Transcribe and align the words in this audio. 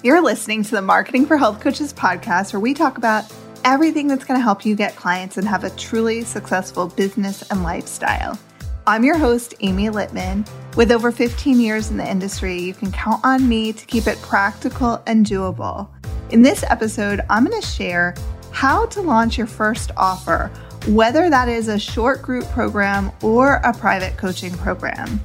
You're 0.00 0.22
listening 0.22 0.62
to 0.62 0.70
the 0.70 0.80
Marketing 0.80 1.26
for 1.26 1.36
Health 1.36 1.58
Coaches 1.58 1.92
podcast, 1.92 2.52
where 2.52 2.60
we 2.60 2.72
talk 2.72 2.98
about 2.98 3.24
everything 3.64 4.06
that's 4.06 4.24
going 4.24 4.38
to 4.38 4.42
help 4.44 4.64
you 4.64 4.76
get 4.76 4.94
clients 4.94 5.38
and 5.38 5.48
have 5.48 5.64
a 5.64 5.70
truly 5.70 6.22
successful 6.22 6.86
business 6.86 7.42
and 7.50 7.64
lifestyle. 7.64 8.38
I'm 8.86 9.02
your 9.02 9.18
host, 9.18 9.54
Amy 9.58 9.88
Littman. 9.88 10.48
With 10.76 10.92
over 10.92 11.10
15 11.10 11.58
years 11.58 11.90
in 11.90 11.96
the 11.96 12.08
industry, 12.08 12.60
you 12.60 12.74
can 12.74 12.92
count 12.92 13.24
on 13.24 13.48
me 13.48 13.72
to 13.72 13.86
keep 13.86 14.06
it 14.06 14.22
practical 14.22 15.02
and 15.08 15.26
doable. 15.26 15.88
In 16.30 16.42
this 16.42 16.62
episode, 16.62 17.22
I'm 17.28 17.44
going 17.44 17.60
to 17.60 17.66
share 17.66 18.14
how 18.52 18.86
to 18.86 19.00
launch 19.00 19.36
your 19.36 19.48
first 19.48 19.90
offer, 19.96 20.48
whether 20.86 21.28
that 21.28 21.48
is 21.48 21.66
a 21.66 21.78
short 21.78 22.22
group 22.22 22.44
program 22.50 23.10
or 23.20 23.54
a 23.64 23.72
private 23.72 24.16
coaching 24.16 24.56
program. 24.58 25.20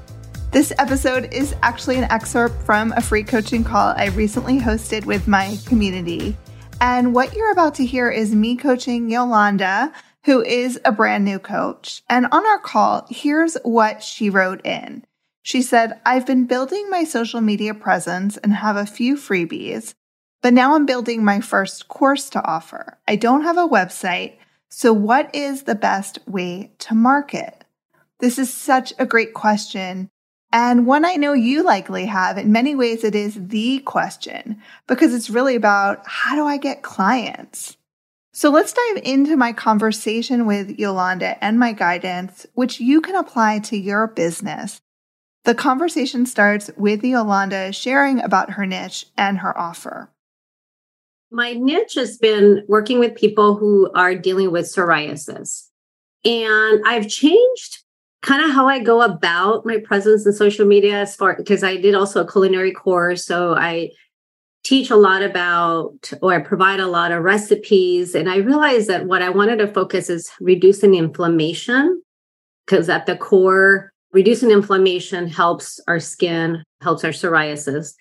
This 0.54 0.72
episode 0.78 1.34
is 1.34 1.56
actually 1.64 1.98
an 1.98 2.12
excerpt 2.12 2.62
from 2.62 2.94
a 2.96 3.02
free 3.02 3.24
coaching 3.24 3.64
call 3.64 3.96
I 3.98 4.10
recently 4.10 4.60
hosted 4.60 5.04
with 5.04 5.28
my 5.28 5.58
community. 5.66 6.38
And 6.80 7.12
what 7.16 7.34
you're 7.34 7.52
about 7.52 7.74
to 7.76 7.86
hear 7.88 8.12
is 8.12 8.36
me 8.36 8.56
coaching 8.56 9.10
Yolanda, 9.10 9.92
who 10.26 10.44
is 10.44 10.80
a 10.86 10.92
brand 10.92 11.26
new 11.26 11.40
coach. 11.40 12.04
And 12.08 12.28
on 12.32 12.46
our 12.46 12.60
call, 12.60 13.08
here's 13.10 13.56
what 13.64 14.04
she 14.04 14.30
wrote 14.30 14.64
in. 14.64 15.04
She 15.42 15.64
said, 15.64 16.00
I've 16.06 16.28
been 16.28 16.46
building 16.46 16.88
my 16.88 17.04
social 17.04 17.42
media 17.42 17.74
presence 17.74 18.38
and 18.38 18.54
have 18.54 18.78
a 18.78 18.86
few 18.86 19.16
freebies, 19.16 19.96
but 20.44 20.54
now 20.54 20.76
I'm 20.76 20.86
building 20.86 21.26
my 21.26 21.40
first 21.42 21.88
course 21.88 22.30
to 22.30 22.46
offer. 22.46 23.00
I 23.08 23.16
don't 23.16 23.42
have 23.42 23.58
a 23.58 23.68
website, 23.68 24.36
so 24.70 24.94
what 24.94 25.34
is 25.34 25.64
the 25.64 25.74
best 25.74 26.20
way 26.28 26.74
to 26.78 26.94
market? 26.94 27.64
This 28.20 28.38
is 28.38 28.54
such 28.54 28.94
a 29.00 29.08
great 29.08 29.34
question 29.34 30.12
and 30.54 30.86
one 30.86 31.04
I 31.04 31.16
know 31.16 31.34
you 31.34 31.64
likely 31.64 32.06
have. 32.06 32.38
In 32.38 32.52
many 32.52 32.76
ways, 32.76 33.04
it 33.04 33.16
is 33.16 33.48
the 33.48 33.80
question 33.80 34.62
because 34.88 35.14
it's 35.14 35.32
really 35.32 35.56
about 35.56 36.04
how 36.06 36.36
do 36.36 36.46
I 36.46 36.58
get 36.58 36.84
clients? 36.84 37.76
So 38.34 38.52
let's 38.52 38.74
dive 38.74 39.04
into 39.04 39.36
my 39.36 39.52
conversation 39.52 40.46
with 40.46 40.80
Yolanda 40.80 41.44
and 41.44 41.60
my 41.60 41.74
guidance, 41.74 42.46
which 42.54 42.80
you 42.80 43.02
can 43.02 43.16
apply 43.16 43.60
to 43.60 43.78
your 43.78 44.08
business. 44.08 44.80
The 45.44 45.56
conversation 45.56 46.26
starts 46.28 46.70
with 46.78 47.04
Yolanda 47.04 47.74
sharing 47.74 48.22
about 48.22 48.52
her 48.52 48.66
niche 48.66 49.08
and 49.18 49.40
her 49.40 49.58
offer. 49.58 50.12
My 51.32 51.54
niche 51.54 51.96
has 51.96 52.18
been 52.18 52.64
working 52.68 53.00
with 53.00 53.16
people 53.16 53.56
who 53.56 53.92
are 53.94 54.14
dealing 54.14 54.52
with 54.52 54.66
psoriasis. 54.66 55.70
And 56.24 56.84
I've 56.86 57.10
changed 57.10 57.80
kind 58.24 58.44
of 58.44 58.52
how 58.52 58.68
I 58.68 58.80
go 58.80 59.02
about 59.02 59.66
my 59.66 59.78
presence 59.78 60.26
in 60.26 60.34
social 60.34 60.66
media 60.66 61.02
as 61.02 61.16
far 61.16 61.36
because 61.36 61.62
I 61.62 61.76
did 61.76 61.94
also 61.94 62.22
a 62.22 62.32
culinary 62.32 62.72
course. 62.72 63.26
So 63.26 63.54
I 63.54 63.92
teach 64.64 64.90
a 64.90 64.96
lot 64.96 65.22
about 65.22 66.12
or 66.22 66.34
I 66.34 66.40
provide 66.40 66.80
a 66.80 66.88
lot 66.88 67.12
of 67.12 67.24
recipes. 67.24 68.16
And 68.16 68.30
I 68.30 68.38
realized 68.38 68.88
that 68.88 69.06
what 69.08 69.22
I 69.22 69.30
wanted 69.30 69.58
to 69.58 69.68
focus 69.68 70.10
is 70.10 70.32
reducing 70.40 70.96
inflammation 70.96 72.02
because 72.66 72.88
at 72.88 73.06
the 73.06 73.18
core, 73.18 73.92
reducing 74.14 74.52
inflammation 74.52 75.28
helps 75.28 75.82
our 75.88 76.00
skin, 76.00 76.64
helps 76.82 77.04
our 77.04 77.12
psoriasis. 77.12 77.94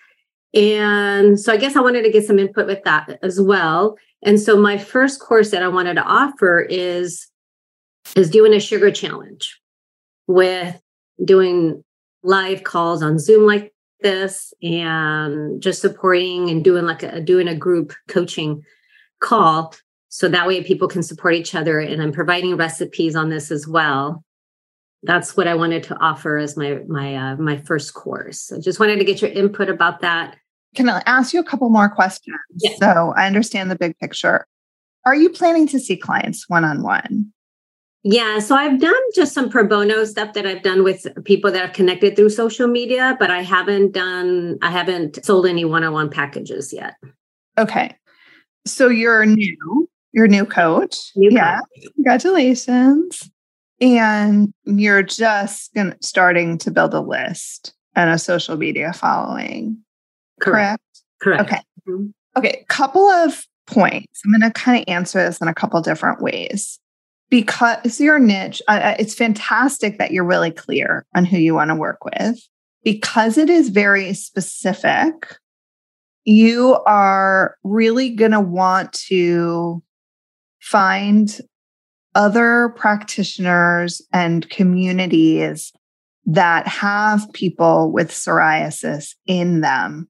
And 0.55 1.41
so 1.41 1.53
I 1.53 1.57
guess 1.57 1.75
I 1.75 1.81
wanted 1.81 2.03
to 2.03 2.13
get 2.13 2.27
some 2.27 2.39
input 2.39 2.67
with 2.67 2.85
that 2.85 3.19
as 3.23 3.41
well. 3.41 3.97
And 4.23 4.39
so 4.39 4.57
my 4.57 4.79
first 4.79 5.19
course 5.19 5.51
that 5.51 5.65
I 5.65 5.69
wanted 5.69 5.95
to 5.95 6.05
offer 6.05 6.61
is 6.61 7.27
is 8.15 8.31
doing 8.31 8.53
a 8.53 8.61
sugar 8.61 8.91
challenge 8.91 9.59
with 10.33 10.81
doing 11.23 11.85
live 12.23 12.65
calls 12.65 13.03
on 13.03 13.19
Zoom 13.19 13.47
like 13.47 13.73
this 14.01 14.53
and 14.63 15.61
just 15.61 15.81
supporting 15.81 16.51
and 16.51 16.65
doing 16.65 16.87
like 16.87 17.03
a 17.03 17.21
doing 17.21 17.49
a 17.49 17.55
group 17.55 17.93
coaching 18.09 18.63
call 19.21 19.75
so 20.09 20.29
that 20.29 20.47
way 20.47 20.63
people 20.63 20.89
can 20.89 21.03
support 21.03 21.35
each 21.35 21.55
other 21.55 21.79
and 21.79 22.03
I'm 22.03 22.13
providing 22.13 22.57
recipes 22.57 23.15
on 23.15 23.31
this 23.31 23.51
as 23.51 23.69
well. 23.69 24.25
That's 25.05 25.37
what 25.37 25.49
I 25.49 25.55
wanted 25.55 25.83
to 25.85 25.97
offer 26.01 26.39
as 26.39 26.57
my 26.57 26.81
my 26.89 27.15
uh, 27.15 27.37
my 27.37 27.59
first 27.59 27.95
course. 27.95 28.53
I 28.53 28.61
just 28.61 28.81
wanted 28.81 28.99
to 28.99 29.05
get 29.05 29.21
your 29.21 29.31
input 29.31 29.69
about 29.69 30.01
that. 30.01 30.37
Can 30.75 30.89
I 30.89 31.03
ask 31.07 31.35
you 31.35 31.41
a 31.41 31.45
couple 31.45 31.69
more 31.69 31.89
questions? 31.89 32.37
So 32.79 33.13
I 33.17 33.27
understand 33.27 33.71
the 33.71 33.77
big 33.77 33.99
picture. 33.99 34.47
Are 35.05 35.15
you 35.15 35.29
planning 35.29 35.67
to 35.69 35.79
see 35.79 35.97
clients 35.97 36.49
one 36.49 36.65
on 36.65 36.83
one? 36.83 37.33
Yeah, 38.05 38.41
so 38.41 38.57
I've 38.57 38.81
done 38.81 39.01
just 39.15 39.33
some 39.33 39.49
pro 39.49 39.67
bono 39.67 40.05
stuff 40.05 40.33
that 40.33 40.45
I've 40.45 40.63
done 40.63 40.83
with 40.83 41.07
people 41.25 41.53
that 41.53 41.63
I've 41.63 41.73
connected 41.73 42.17
through 42.17 42.31
social 42.31 42.67
media, 42.67 43.17
but 43.21 43.31
I 43.31 43.43
haven't 43.43 43.93
done, 43.93 44.59
I 44.61 44.71
haven't 44.73 45.25
sold 45.25 45.47
any 45.47 45.65
one 45.65 45.85
on 45.85 45.93
one 45.93 46.11
packages 46.11 46.73
yet. 46.73 46.95
Okay. 47.59 47.97
So 48.67 48.89
you're 48.89 49.25
new, 49.25 49.89
you're 50.11 50.27
new 50.27 50.45
coach. 50.45 51.13
New 51.15 51.31
yeah. 51.31 51.59
Coach. 51.59 51.93
Congratulations. 51.95 53.31
And 53.81 54.53
you're 54.65 55.03
just 55.03 55.73
gonna, 55.75 55.97
starting 56.01 56.59
to 56.59 56.73
build 56.73 56.95
a 56.95 57.01
list 57.01 57.73
and 57.95 58.11
a 58.11 58.19
social 58.19 58.57
media 58.57 58.93
following. 58.93 59.77
Correct. 60.41 60.83
Correct. 61.21 61.43
Okay. 61.43 61.61
Mm-hmm. 61.89 62.07
Okay. 62.37 62.65
Couple 62.69 63.07
of 63.07 63.47
points. 63.69 64.23
I'm 64.25 64.33
going 64.33 64.41
to 64.41 64.51
kind 64.51 64.83
of 64.83 64.93
answer 64.93 65.25
this 65.25 65.41
in 65.41 65.47
a 65.47 65.55
couple 65.55 65.81
different 65.83 66.21
ways 66.21 66.81
because 67.33 67.99
your 67.99 68.19
niche, 68.19 68.61
uh, 68.69 68.95
it's 68.99 69.15
fantastic 69.15 69.97
that 69.97 70.11
you're 70.11 70.23
really 70.23 70.51
clear 70.51 71.07
on 71.17 71.25
who 71.25 71.39
you 71.39 71.55
want 71.55 71.71
to 71.71 71.75
work 71.75 72.05
with. 72.05 72.39
Because 72.85 73.39
it 73.39 73.49
is 73.49 73.71
very 73.71 74.13
specific, 74.13 75.15
you 76.27 76.75
are 76.85 77.57
really 77.65 78.11
going 78.11 78.33
to 78.33 78.41
want 78.41 78.93
to 79.09 79.83
find 80.61 81.41
other 82.15 82.75
practitioners 82.77 84.03
and 84.13 84.51
communities 84.51 85.73
that 86.27 86.69
have 86.69 87.33
people 87.33 87.91
with 87.91 88.11
psoriasis 88.11 89.15
in 89.27 89.63
them. 89.63 90.07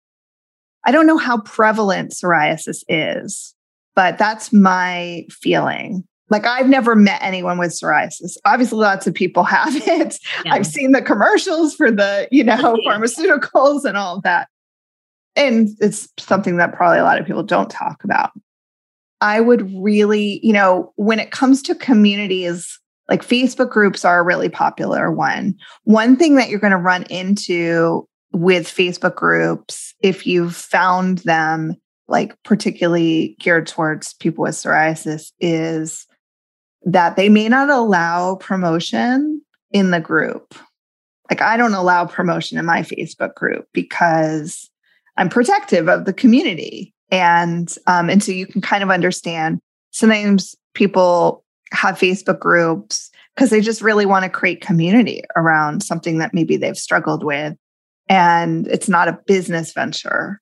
I 0.84 0.90
don't 0.90 1.06
know 1.06 1.18
how 1.18 1.40
prevalent 1.42 2.10
psoriasis 2.10 2.82
is, 2.88 3.54
but 3.94 4.18
that's 4.18 4.52
my 4.52 5.24
feeling 5.30 6.02
like 6.32 6.46
I've 6.46 6.68
never 6.68 6.96
met 6.96 7.22
anyone 7.22 7.58
with 7.58 7.72
psoriasis. 7.72 8.38
Obviously, 8.46 8.78
lots 8.78 9.06
of 9.06 9.12
people 9.14 9.44
have 9.44 9.76
it. 9.76 10.18
Yeah. 10.44 10.54
I've 10.54 10.66
seen 10.66 10.92
the 10.92 11.02
commercials 11.02 11.74
for 11.74 11.92
the, 11.92 12.26
you 12.32 12.42
know, 12.42 12.76
pharmaceuticals 12.86 13.84
and 13.84 13.96
all 13.96 14.16
of 14.16 14.22
that. 14.24 14.48
And 15.36 15.68
it's 15.80 16.08
something 16.18 16.56
that 16.56 16.74
probably 16.74 16.98
a 16.98 17.04
lot 17.04 17.20
of 17.20 17.26
people 17.26 17.42
don't 17.42 17.70
talk 17.70 18.02
about. 18.02 18.30
I 19.20 19.40
would 19.40 19.72
really, 19.74 20.40
you 20.42 20.52
know, 20.52 20.92
when 20.96 21.20
it 21.20 21.30
comes 21.30 21.62
to 21.62 21.74
communities, 21.74 22.80
like 23.08 23.24
Facebook 23.24 23.70
groups 23.70 24.04
are 24.04 24.20
a 24.20 24.24
really 24.24 24.48
popular 24.48 25.12
one. 25.12 25.54
One 25.84 26.16
thing 26.16 26.36
that 26.36 26.48
you're 26.48 26.58
going 26.58 26.72
to 26.72 26.76
run 26.76 27.04
into 27.04 28.08
with 28.32 28.66
Facebook 28.66 29.14
groups, 29.14 29.94
if 30.00 30.26
you've 30.26 30.56
found 30.56 31.18
them 31.18 31.76
like 32.08 32.34
particularly 32.42 33.36
geared 33.38 33.66
towards 33.66 34.14
people 34.14 34.42
with 34.42 34.54
psoriasis, 34.54 35.30
is 35.40 36.06
that 36.84 37.16
they 37.16 37.28
may 37.28 37.48
not 37.48 37.70
allow 37.70 38.36
promotion 38.36 39.40
in 39.70 39.90
the 39.90 40.00
group. 40.00 40.54
Like 41.30 41.40
I 41.40 41.56
don't 41.56 41.74
allow 41.74 42.06
promotion 42.06 42.58
in 42.58 42.64
my 42.64 42.80
Facebook 42.82 43.34
group 43.34 43.66
because 43.72 44.70
I'm 45.16 45.28
protective 45.28 45.88
of 45.88 46.04
the 46.04 46.12
community. 46.12 46.92
And 47.10 47.74
um, 47.86 48.10
and 48.10 48.22
so 48.22 48.32
you 48.32 48.46
can 48.46 48.60
kind 48.60 48.82
of 48.82 48.90
understand 48.90 49.60
sometimes 49.90 50.54
people 50.74 51.44
have 51.72 51.98
Facebook 51.98 52.38
groups 52.38 53.10
because 53.34 53.50
they 53.50 53.60
just 53.60 53.82
really 53.82 54.06
want 54.06 54.24
to 54.24 54.30
create 54.30 54.60
community 54.60 55.22
around 55.36 55.82
something 55.82 56.18
that 56.18 56.34
maybe 56.34 56.56
they've 56.56 56.76
struggled 56.76 57.24
with. 57.24 57.56
And 58.08 58.66
it's 58.66 58.88
not 58.88 59.08
a 59.08 59.18
business 59.26 59.72
venture, 59.72 60.40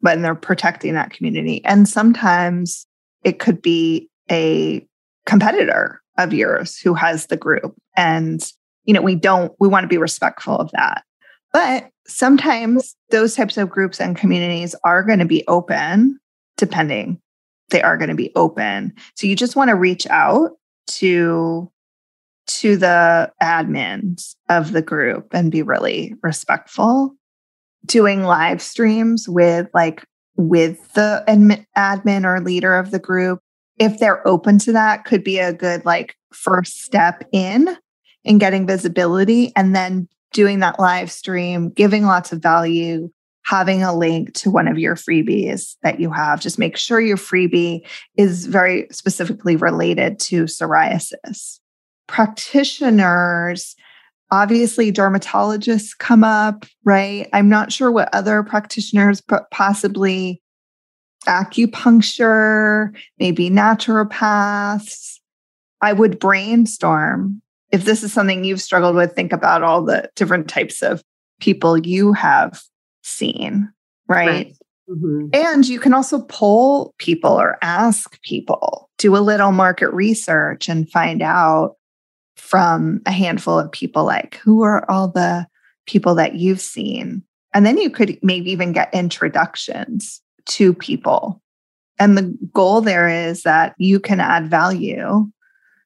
but 0.00 0.20
they're 0.20 0.34
protecting 0.34 0.94
that 0.94 1.12
community. 1.12 1.64
And 1.64 1.88
sometimes 1.88 2.86
it 3.24 3.38
could 3.38 3.60
be 3.62 4.08
a 4.30 4.86
competitor 5.26 6.00
of 6.18 6.32
yours 6.32 6.78
who 6.78 6.94
has 6.94 7.26
the 7.26 7.36
group. 7.36 7.74
And, 7.96 8.42
you 8.84 8.94
know, 8.94 9.02
we 9.02 9.14
don't, 9.14 9.52
we 9.60 9.68
want 9.68 9.84
to 9.84 9.88
be 9.88 9.98
respectful 9.98 10.56
of 10.56 10.70
that. 10.72 11.04
But 11.52 11.90
sometimes 12.06 12.96
those 13.10 13.34
types 13.34 13.56
of 13.56 13.70
groups 13.70 14.00
and 14.00 14.16
communities 14.16 14.74
are 14.84 15.02
going 15.02 15.18
to 15.18 15.24
be 15.24 15.44
open, 15.48 16.18
depending, 16.56 17.20
they 17.70 17.82
are 17.82 17.96
going 17.96 18.10
to 18.10 18.14
be 18.14 18.32
open. 18.36 18.92
So 19.16 19.26
you 19.26 19.36
just 19.36 19.56
want 19.56 19.70
to 19.70 19.76
reach 19.76 20.06
out 20.08 20.52
to 20.88 21.70
to 22.46 22.76
the 22.76 23.30
admins 23.40 24.34
of 24.48 24.72
the 24.72 24.82
group 24.82 25.28
and 25.32 25.52
be 25.52 25.62
really 25.62 26.16
respectful 26.22 27.14
doing 27.86 28.24
live 28.24 28.60
streams 28.60 29.28
with 29.28 29.68
like 29.72 30.04
with 30.36 30.92
the 30.94 31.22
admin, 31.28 31.64
admin 31.76 32.24
or 32.24 32.40
leader 32.40 32.74
of 32.74 32.90
the 32.90 32.98
group 32.98 33.40
if 33.78 33.98
they're 33.98 34.26
open 34.26 34.58
to 34.58 34.72
that 34.72 35.04
could 35.04 35.24
be 35.24 35.38
a 35.38 35.52
good 35.52 35.84
like 35.84 36.16
first 36.32 36.82
step 36.82 37.24
in 37.32 37.76
in 38.24 38.38
getting 38.38 38.66
visibility 38.66 39.52
and 39.56 39.74
then 39.74 40.08
doing 40.32 40.60
that 40.60 40.78
live 40.78 41.10
stream 41.10 41.70
giving 41.70 42.04
lots 42.04 42.32
of 42.32 42.42
value 42.42 43.10
having 43.50 43.82
a 43.82 43.92
link 43.92 44.32
to 44.34 44.50
one 44.50 44.68
of 44.68 44.78
your 44.78 44.94
freebies 44.94 45.76
that 45.82 45.98
you 45.98 46.12
have. 46.12 46.40
Just 46.40 46.58
make 46.58 46.76
sure 46.76 47.00
your 47.00 47.16
freebie 47.16 47.84
is 48.16 48.46
very 48.46 48.86
specifically 48.92 49.56
related 49.56 50.20
to 50.20 50.44
psoriasis. 50.44 51.58
Practitioners, 52.06 53.74
obviously, 54.30 54.92
dermatologists 54.92 55.98
come 55.98 56.22
up, 56.22 56.64
right? 56.84 57.28
I'm 57.32 57.48
not 57.48 57.72
sure 57.72 57.90
what 57.90 58.14
other 58.14 58.42
practitioners, 58.44 59.22
possibly 59.50 60.40
acupuncture, 61.26 62.94
maybe 63.18 63.50
naturopaths. 63.50 65.18
I 65.80 65.92
would 65.92 66.18
brainstorm. 66.18 67.42
If 67.70 67.84
this 67.84 68.02
is 68.02 68.12
something 68.12 68.44
you've 68.44 68.60
struggled 68.60 68.96
with, 68.96 69.14
think 69.14 69.32
about 69.32 69.62
all 69.62 69.82
the 69.82 70.10
different 70.16 70.48
types 70.48 70.82
of 70.82 71.02
people 71.40 71.78
you 71.78 72.12
have 72.12 72.60
seen, 73.02 73.70
right? 74.08 74.28
right. 74.28 74.56
Mm-hmm. 74.88 75.28
And 75.32 75.66
you 75.68 75.78
can 75.78 75.94
also 75.94 76.22
poll 76.22 76.94
people 76.98 77.30
or 77.30 77.58
ask 77.62 78.20
people, 78.22 78.90
do 78.98 79.16
a 79.16 79.18
little 79.18 79.52
market 79.52 79.90
research 79.90 80.68
and 80.68 80.90
find 80.90 81.22
out 81.22 81.76
from 82.36 83.00
a 83.06 83.12
handful 83.12 83.58
of 83.58 83.70
people 83.70 84.04
like 84.04 84.36
who 84.36 84.62
are 84.62 84.90
all 84.90 85.08
the 85.08 85.46
people 85.86 86.16
that 86.16 86.34
you've 86.34 86.60
seen. 86.60 87.22
And 87.54 87.64
then 87.64 87.78
you 87.78 87.90
could 87.90 88.18
maybe 88.22 88.50
even 88.50 88.72
get 88.72 88.92
introductions 88.92 90.20
to 90.50 90.74
people. 90.74 91.40
And 91.98 92.16
the 92.16 92.36
goal 92.52 92.80
there 92.80 93.08
is 93.08 93.42
that 93.42 93.74
you 93.78 94.00
can 94.00 94.20
add 94.20 94.48
value. 94.48 95.26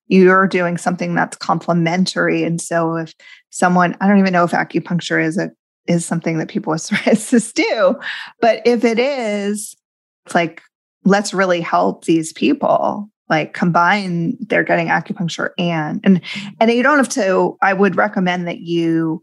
You're 0.06 0.46
doing 0.46 0.78
something 0.78 1.14
that's 1.14 1.36
complementary. 1.36 2.44
And 2.44 2.60
so 2.60 2.96
if 2.96 3.14
someone, 3.50 3.96
I 4.00 4.06
don't 4.06 4.18
even 4.18 4.32
know 4.32 4.44
if 4.44 4.52
acupuncture 4.52 5.22
is 5.22 5.38
a 5.38 5.50
is 5.86 6.06
something 6.06 6.38
that 6.38 6.48
people 6.48 6.72
with 6.72 6.82
psoriasis 6.88 7.52
do. 7.52 7.96
But 8.40 8.62
if 8.64 8.84
it 8.84 8.98
is, 8.98 9.76
it's 10.24 10.34
like, 10.34 10.62
let's 11.04 11.34
really 11.34 11.60
help 11.60 12.04
these 12.04 12.32
people 12.32 13.10
like 13.28 13.54
combine 13.54 14.36
they're 14.48 14.62
getting 14.62 14.88
acupuncture 14.88 15.50
and 15.58 16.00
and 16.04 16.20
and 16.60 16.70
you 16.70 16.82
don't 16.82 16.98
have 16.98 17.08
to 17.08 17.56
i 17.62 17.72
would 17.72 17.96
recommend 17.96 18.46
that 18.46 18.60
you 18.60 19.22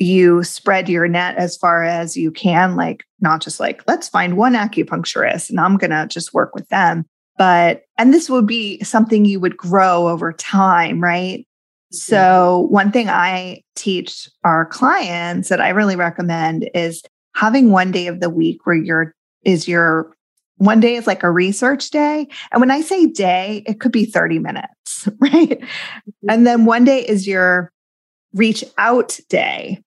you 0.00 0.42
spread 0.42 0.88
your 0.88 1.06
net 1.06 1.36
as 1.36 1.56
far 1.56 1.84
as 1.84 2.16
you 2.16 2.30
can 2.30 2.74
like 2.74 3.04
not 3.20 3.40
just 3.40 3.60
like 3.60 3.82
let's 3.86 4.08
find 4.08 4.36
one 4.36 4.54
acupuncturist 4.54 5.50
and 5.50 5.60
i'm 5.60 5.76
going 5.76 5.90
to 5.90 6.06
just 6.08 6.34
work 6.34 6.54
with 6.54 6.68
them 6.68 7.04
but 7.36 7.82
and 7.98 8.12
this 8.12 8.28
would 8.28 8.46
be 8.46 8.82
something 8.82 9.24
you 9.24 9.38
would 9.38 9.56
grow 9.56 10.08
over 10.08 10.32
time 10.32 11.00
right 11.00 11.46
so, 11.92 12.68
one 12.70 12.92
thing 12.92 13.08
I 13.08 13.62
teach 13.74 14.28
our 14.44 14.66
clients 14.66 15.48
that 15.48 15.60
I 15.60 15.70
really 15.70 15.96
recommend 15.96 16.70
is 16.72 17.02
having 17.34 17.72
one 17.72 17.90
day 17.90 18.06
of 18.06 18.20
the 18.20 18.30
week 18.30 18.64
where 18.64 18.76
you're 18.76 19.12
is 19.42 19.66
your 19.66 20.14
one 20.58 20.78
day 20.78 20.94
is 20.94 21.06
like 21.06 21.22
a 21.22 21.30
research 21.30 21.90
day. 21.90 22.28
And 22.52 22.60
when 22.60 22.70
I 22.70 22.82
say 22.82 23.06
day, 23.06 23.64
it 23.66 23.80
could 23.80 23.92
be 23.92 24.04
30 24.04 24.38
minutes, 24.38 25.08
right? 25.18 25.32
Mm-hmm. 25.60 26.30
And 26.30 26.46
then 26.46 26.64
one 26.64 26.84
day 26.84 27.00
is 27.00 27.26
your 27.26 27.72
reach 28.34 28.62
out 28.78 29.18
day. 29.28 29.82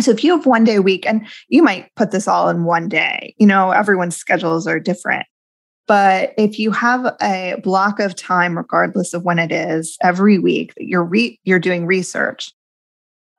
So 0.00 0.10
if 0.10 0.24
you 0.24 0.36
have 0.36 0.46
one 0.46 0.64
day 0.64 0.76
a 0.76 0.82
week, 0.82 1.06
and 1.06 1.26
you 1.48 1.62
might 1.62 1.94
put 1.96 2.10
this 2.10 2.28
all 2.28 2.48
in 2.48 2.64
one 2.64 2.88
day, 2.88 3.34
you 3.38 3.46
know, 3.46 3.70
everyone's 3.70 4.16
schedules 4.16 4.66
are 4.66 4.80
different. 4.80 5.26
But 5.86 6.34
if 6.38 6.58
you 6.58 6.70
have 6.70 7.16
a 7.20 7.56
block 7.64 7.98
of 7.98 8.14
time, 8.14 8.56
regardless 8.56 9.12
of 9.12 9.24
when 9.24 9.40
it 9.40 9.50
is, 9.50 9.96
every 10.02 10.38
week 10.38 10.72
that 10.76 10.86
you're 10.86 11.04
re- 11.04 11.38
you're 11.42 11.58
doing 11.58 11.84
research 11.84 12.52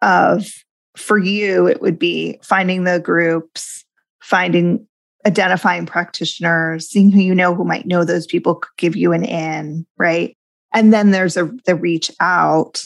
of 0.02 0.52
for 0.98 1.18
you, 1.18 1.68
it 1.68 1.82
would 1.82 1.98
be 1.98 2.38
finding 2.44 2.84
the 2.84 3.00
groups, 3.00 3.86
finding 4.22 4.86
identifying 5.26 5.86
practitioners, 5.86 6.90
seeing 6.90 7.12
who 7.12 7.22
you 7.22 7.34
know 7.34 7.56
who 7.56 7.64
might 7.64 7.86
know 7.86 8.04
those 8.04 8.26
people 8.26 8.56
could 8.56 8.76
give 8.78 8.96
you 8.96 9.14
an 9.14 9.24
in, 9.24 9.86
right? 9.98 10.36
And 10.74 10.94
then 10.94 11.12
there's 11.12 11.38
a 11.38 11.52
the 11.66 11.76
reach 11.76 12.12
out. 12.20 12.84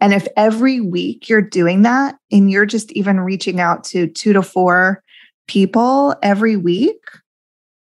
And 0.00 0.14
if 0.14 0.26
every 0.36 0.80
week 0.80 1.28
you're 1.28 1.42
doing 1.42 1.82
that 1.82 2.16
and 2.32 2.50
you're 2.50 2.66
just 2.66 2.90
even 2.92 3.20
reaching 3.20 3.60
out 3.60 3.84
to 3.84 4.06
two 4.06 4.32
to 4.32 4.42
four 4.42 5.02
people 5.46 6.14
every 6.22 6.56
week, 6.56 7.02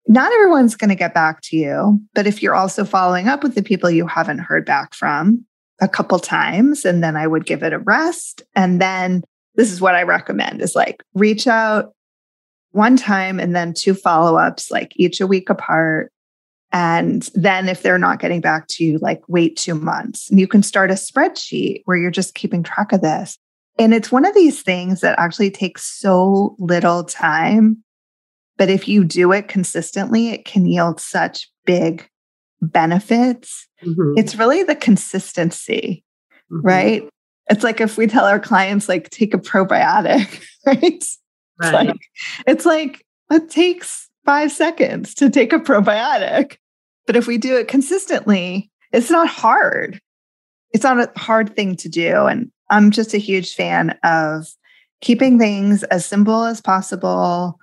not 0.08 0.32
everyone's 0.32 0.76
going 0.76 0.88
to 0.88 0.94
get 0.94 1.14
back 1.14 1.40
to 1.42 1.56
you. 1.56 2.00
But 2.14 2.26
if 2.26 2.42
you're 2.42 2.54
also 2.54 2.84
following 2.84 3.28
up 3.28 3.42
with 3.42 3.54
the 3.54 3.62
people 3.62 3.90
you 3.90 4.06
haven't 4.06 4.38
heard 4.38 4.64
back 4.64 4.94
from 4.94 5.44
a 5.80 5.88
couple 5.88 6.18
times, 6.18 6.84
and 6.84 7.02
then 7.02 7.16
I 7.16 7.26
would 7.26 7.46
give 7.46 7.62
it 7.62 7.72
a 7.72 7.78
rest. 7.78 8.42
And 8.54 8.80
then 8.80 9.22
this 9.54 9.70
is 9.70 9.80
what 9.80 9.94
I 9.94 10.02
recommend 10.02 10.62
is 10.62 10.74
like 10.74 11.02
reach 11.14 11.46
out 11.46 11.92
one 12.72 12.96
time 12.96 13.40
and 13.40 13.54
then 13.54 13.74
two 13.74 13.94
follow 13.94 14.38
ups, 14.38 14.70
like 14.70 14.92
each 14.96 15.20
a 15.20 15.26
week 15.26 15.50
apart. 15.50 16.12
And 16.72 17.28
then 17.34 17.68
if 17.68 17.82
they're 17.82 17.98
not 17.98 18.20
getting 18.20 18.40
back 18.40 18.66
to 18.68 18.84
you, 18.84 18.98
like 18.98 19.22
wait 19.28 19.56
two 19.56 19.74
months. 19.74 20.30
And 20.30 20.38
you 20.38 20.46
can 20.46 20.62
start 20.62 20.90
a 20.90 20.94
spreadsheet 20.94 21.82
where 21.84 21.96
you're 21.96 22.10
just 22.10 22.34
keeping 22.34 22.62
track 22.62 22.92
of 22.92 23.00
this. 23.00 23.38
And 23.78 23.94
it's 23.94 24.12
one 24.12 24.24
of 24.24 24.34
these 24.34 24.62
things 24.62 25.00
that 25.00 25.18
actually 25.18 25.50
takes 25.50 25.84
so 25.84 26.54
little 26.58 27.02
time 27.02 27.82
but 28.60 28.68
if 28.68 28.86
you 28.86 29.04
do 29.04 29.32
it 29.32 29.48
consistently, 29.48 30.28
it 30.28 30.44
can 30.44 30.66
yield 30.66 31.00
such 31.00 31.48
big 31.64 32.06
benefits. 32.60 33.66
Mm-hmm. 33.82 34.18
It's 34.18 34.34
really 34.34 34.62
the 34.64 34.74
consistency, 34.74 36.04
mm-hmm. 36.52 36.66
right? 36.66 37.08
It's 37.48 37.64
like 37.64 37.80
if 37.80 37.96
we 37.96 38.06
tell 38.06 38.26
our 38.26 38.38
clients, 38.38 38.86
like, 38.86 39.08
take 39.08 39.32
a 39.32 39.38
probiotic, 39.38 40.44
right? 40.66 40.76
right. 40.82 41.02
It's 41.58 41.72
like, 41.72 41.96
it's 42.46 42.66
like 42.66 43.06
it 43.30 43.48
takes 43.48 44.10
five 44.26 44.52
seconds 44.52 45.14
to 45.14 45.30
take 45.30 45.54
a 45.54 45.58
probiotic. 45.58 46.58
But 47.10 47.16
if 47.16 47.26
we 47.26 47.38
do 47.38 47.56
it 47.56 47.66
consistently, 47.66 48.70
it's 48.92 49.10
not 49.10 49.26
hard. 49.26 50.00
It's 50.70 50.84
not 50.84 51.00
a 51.00 51.18
hard 51.18 51.56
thing 51.56 51.74
to 51.74 51.88
do. 51.88 52.26
And 52.26 52.52
I'm 52.70 52.92
just 52.92 53.14
a 53.14 53.18
huge 53.18 53.56
fan 53.56 53.98
of 54.04 54.46
keeping 55.00 55.36
things 55.36 55.82
as 55.82 56.06
simple 56.06 56.44
as 56.44 56.60
possible, 56.60 57.58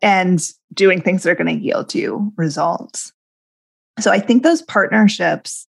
and 0.00 0.40
doing 0.72 1.02
things 1.02 1.24
that 1.24 1.30
are 1.30 1.34
going 1.34 1.58
to 1.58 1.64
yield 1.64 1.96
you 1.96 2.32
results. 2.36 3.12
So 3.98 4.12
I 4.12 4.20
think 4.20 4.44
those 4.44 4.62
partnerships, 4.62 5.66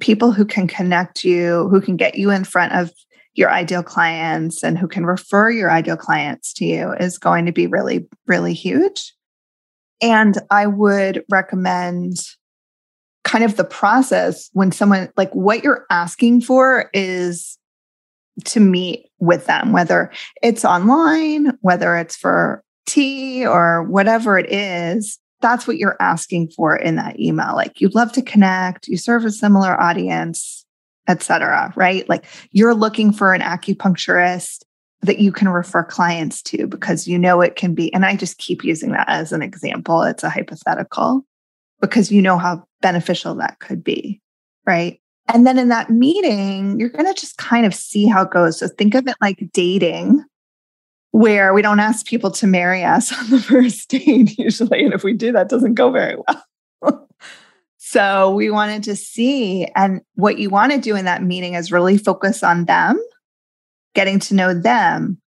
people 0.00 0.32
who 0.32 0.46
can 0.46 0.66
connect 0.66 1.22
you, 1.22 1.68
who 1.68 1.82
can 1.82 1.98
get 1.98 2.14
you 2.14 2.30
in 2.30 2.44
front 2.44 2.72
of 2.72 2.92
your 3.34 3.50
ideal 3.50 3.82
clients 3.82 4.64
and 4.64 4.78
who 4.78 4.88
can 4.88 5.04
refer 5.04 5.50
your 5.50 5.70
ideal 5.70 5.98
clients 5.98 6.54
to 6.54 6.64
you 6.64 6.92
is 6.92 7.18
going 7.18 7.44
to 7.44 7.52
be 7.52 7.66
really, 7.66 8.08
really 8.26 8.54
huge. 8.54 9.12
And 10.02 10.38
I 10.50 10.66
would 10.66 11.24
recommend 11.30 12.16
kind 13.24 13.44
of 13.44 13.56
the 13.56 13.64
process 13.64 14.48
when 14.52 14.70
someone 14.70 15.10
like 15.16 15.32
what 15.32 15.64
you're 15.64 15.84
asking 15.90 16.42
for 16.42 16.90
is 16.92 17.58
to 18.44 18.60
meet 18.60 19.06
with 19.18 19.46
them, 19.46 19.72
whether 19.72 20.12
it's 20.42 20.64
online, 20.64 21.56
whether 21.60 21.96
it's 21.96 22.16
for 22.16 22.62
tea 22.86 23.44
or 23.46 23.82
whatever 23.84 24.38
it 24.38 24.52
is, 24.52 25.18
that's 25.40 25.66
what 25.66 25.76
you're 25.76 25.96
asking 26.00 26.50
for 26.50 26.76
in 26.76 26.96
that 26.96 27.18
email. 27.18 27.54
Like 27.54 27.80
you'd 27.80 27.94
love 27.94 28.12
to 28.12 28.22
connect, 28.22 28.88
you 28.88 28.96
serve 28.96 29.24
a 29.24 29.30
similar 29.30 29.80
audience, 29.80 30.64
etc. 31.08 31.72
right? 31.76 32.08
Like 32.08 32.24
you're 32.52 32.74
looking 32.74 33.12
for 33.12 33.32
an 33.32 33.40
acupuncturist 33.40 34.62
that 35.06 35.18
you 35.18 35.32
can 35.32 35.48
refer 35.48 35.82
clients 35.82 36.42
to 36.42 36.66
because 36.66 37.08
you 37.08 37.18
know 37.18 37.40
it 37.40 37.56
can 37.56 37.74
be 37.74 37.92
and 37.94 38.04
I 38.04 38.16
just 38.16 38.38
keep 38.38 38.64
using 38.64 38.92
that 38.92 39.08
as 39.08 39.32
an 39.32 39.42
example. 39.42 40.02
It's 40.02 40.22
a 40.22 40.30
hypothetical 40.30 41.24
because 41.80 42.12
you 42.12 42.22
know 42.22 42.38
how 42.38 42.64
beneficial 42.82 43.34
that 43.36 43.58
could 43.60 43.82
be, 43.82 44.20
right? 44.66 45.00
And 45.28 45.46
then 45.46 45.58
in 45.58 45.68
that 45.68 45.90
meeting, 45.90 46.78
you're 46.78 46.88
going 46.88 47.12
to 47.12 47.20
just 47.20 47.36
kind 47.36 47.66
of 47.66 47.74
see 47.74 48.06
how 48.06 48.22
it 48.22 48.30
goes. 48.30 48.58
So 48.58 48.68
think 48.68 48.94
of 48.94 49.08
it 49.08 49.16
like 49.20 49.50
dating 49.52 50.24
where 51.10 51.54
we 51.54 51.62
don't 51.62 51.80
ask 51.80 52.06
people 52.06 52.30
to 52.30 52.46
marry 52.46 52.84
us 52.84 53.12
on 53.18 53.30
the 53.30 53.40
first 53.40 53.88
date 53.88 54.38
usually. 54.38 54.84
And 54.84 54.94
if 54.94 55.02
we 55.02 55.14
do, 55.14 55.32
that 55.32 55.48
doesn't 55.48 55.74
go 55.74 55.90
very 55.90 56.16
well. 56.82 57.08
so 57.78 58.34
we 58.34 58.50
wanted 58.50 58.82
to 58.84 58.94
see, 58.94 59.66
and 59.74 60.00
what 60.14 60.38
you 60.38 60.50
want 60.50 60.72
to 60.72 60.78
do 60.78 60.94
in 60.94 61.06
that 61.06 61.22
meeting 61.22 61.54
is 61.54 61.72
really 61.72 61.98
focus 61.98 62.42
on 62.42 62.66
them, 62.66 63.00
getting 63.96 64.20
to 64.20 64.34
know 64.34 64.54
them. 64.54 65.20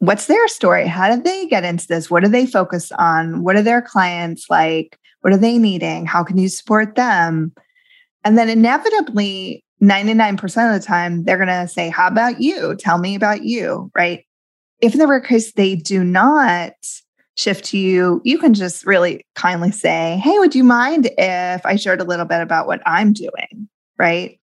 What's 0.00 0.26
their 0.26 0.48
story? 0.48 0.88
How 0.88 1.08
did 1.08 1.22
they 1.22 1.46
get 1.46 1.64
into 1.64 1.86
this? 1.86 2.10
What 2.10 2.24
do 2.24 2.28
they 2.28 2.46
focus 2.46 2.90
on? 2.98 3.44
What 3.44 3.54
are 3.54 3.62
their 3.62 3.80
clients 3.80 4.46
like? 4.50 4.98
What 5.20 5.32
are 5.32 5.38
they 5.38 5.58
needing? 5.58 6.06
How 6.06 6.24
can 6.24 6.38
you 6.38 6.48
support 6.48 6.96
them? 6.96 7.52
And 8.24 8.36
then 8.36 8.48
inevitably, 8.48 9.64
99% 9.80 10.42
of 10.74 10.80
the 10.80 10.84
time, 10.84 11.22
they're 11.22 11.36
going 11.36 11.48
to 11.48 11.68
say, 11.68 11.88
How 11.88 12.08
about 12.08 12.40
you? 12.40 12.74
Tell 12.76 12.98
me 12.98 13.14
about 13.14 13.44
you, 13.44 13.90
right? 13.94 14.24
if 14.82 14.92
in 14.92 14.98
the 14.98 15.06
rare 15.06 15.20
case 15.20 15.52
they 15.52 15.76
do 15.76 16.04
not 16.04 16.74
shift 17.36 17.64
to 17.66 17.78
you, 17.78 18.20
you 18.24 18.36
can 18.36 18.52
just 18.52 18.84
really 18.84 19.24
kindly 19.34 19.70
say, 19.70 20.20
Hey, 20.22 20.38
would 20.38 20.54
you 20.54 20.64
mind 20.64 21.08
if 21.16 21.64
I 21.64 21.76
shared 21.76 22.00
a 22.00 22.04
little 22.04 22.26
bit 22.26 22.42
about 22.42 22.66
what 22.66 22.82
I'm 22.84 23.12
doing? 23.12 23.68
Right. 23.98 24.40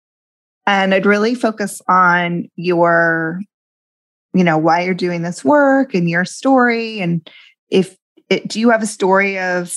And 0.70 0.94
I'd 0.94 1.06
really 1.06 1.34
focus 1.34 1.82
on 1.88 2.48
your 2.56 3.40
you 4.32 4.44
know, 4.44 4.56
why 4.56 4.82
you're 4.82 4.94
doing 4.94 5.22
this 5.22 5.44
work 5.44 5.92
and 5.92 6.08
your 6.08 6.24
story. 6.24 7.00
And 7.00 7.28
if 7.68 7.96
it, 8.28 8.46
do 8.46 8.60
you 8.60 8.70
have 8.70 8.80
a 8.80 8.86
story 8.86 9.40
of 9.40 9.76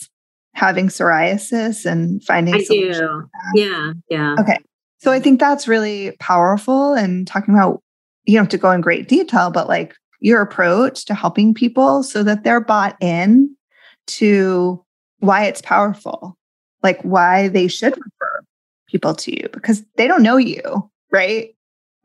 having 0.53 0.87
psoriasis 0.87 1.85
and 1.85 2.23
finding 2.23 2.53
I 2.53 2.59
do. 2.59 3.23
Yeah. 3.55 3.93
Yeah. 4.09 4.35
Okay. 4.39 4.59
So 4.99 5.11
I 5.11 5.19
think 5.19 5.39
that's 5.39 5.67
really 5.67 6.15
powerful 6.19 6.93
and 6.93 7.27
talking 7.27 7.55
about, 7.55 7.81
you 8.25 8.39
know, 8.39 8.45
to 8.45 8.57
go 8.57 8.71
in 8.71 8.81
great 8.81 9.07
detail, 9.07 9.51
but 9.51 9.67
like 9.67 9.95
your 10.21 10.41
approach 10.41 11.05
to 11.05 11.13
helping 11.13 11.53
people 11.53 12.03
so 12.03 12.23
that 12.23 12.43
they're 12.43 12.61
bought 12.61 12.95
in 13.01 13.55
to 14.05 14.83
why 15.19 15.45
it's 15.45 15.61
powerful, 15.61 16.37
like 16.83 17.01
why 17.01 17.47
they 17.47 17.67
should 17.67 17.97
people 18.93 19.15
to 19.15 19.31
you 19.31 19.49
because 19.51 19.83
they 19.97 20.07
don't 20.07 20.23
know 20.23 20.37
you, 20.37 20.89
right? 21.11 21.53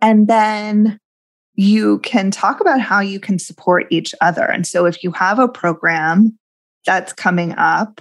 And 0.01 0.27
then 0.27 0.99
you 1.55 1.99
can 2.01 2.31
talk 2.31 2.61
about 2.61 2.81
how 2.81 3.01
you 3.01 3.21
can 3.21 3.39
support 3.39 3.87
each 3.91 4.15
other. 4.21 4.45
And 4.45 4.67
so 4.67 4.87
if 4.87 5.05
you 5.05 5.13
have 5.13 5.39
a 5.39 5.49
program 5.49 6.39
that's 6.87 7.13
coming 7.13 7.55
up, 7.57 8.01